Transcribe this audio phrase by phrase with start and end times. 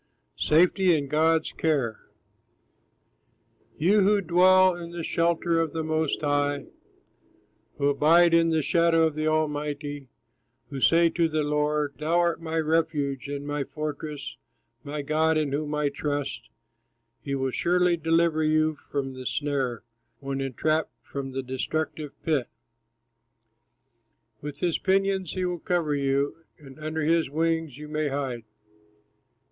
[0.35, 1.99] SAFETY IN GOD'S CARE
[3.77, 6.65] You who dwell in the shelter of the Most High,
[7.77, 10.07] Who abide in the shadow of the Almighty,
[10.71, 14.37] Who say to the Lord, "Thou art my refuge, And my fortress,
[14.83, 16.49] my God in whom I trust,"
[17.21, 19.83] He will surely deliver you from the snare,
[20.19, 22.47] When entrapped from the destructive pit.
[24.41, 28.45] With his pinions he will cover you, And under his wings you may hide.